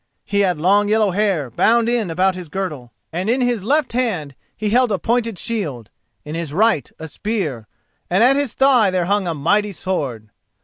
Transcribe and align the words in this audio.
He 0.25 0.39
had 0.39 0.57
long 0.57 0.89
yellow 0.89 1.11
hair 1.11 1.51
bound 1.51 1.87
in 1.87 2.09
about 2.09 2.33
his 2.33 2.49
girdle, 2.49 2.91
and 3.13 3.29
in 3.29 3.39
his 3.39 3.63
left 3.63 3.93
hand 3.93 4.33
he 4.57 4.71
held 4.71 4.91
a 4.91 4.97
pointed 4.97 5.37
shield, 5.37 5.91
in 6.25 6.33
his 6.33 6.51
right 6.53 6.91
a 6.97 7.07
spear, 7.07 7.67
and 8.09 8.23
at 8.23 8.35
his 8.35 8.55
thigh 8.55 8.89
there 8.89 9.05
hung 9.05 9.27
a 9.27 9.35
mighty 9.35 9.71
sword. 9.71 10.29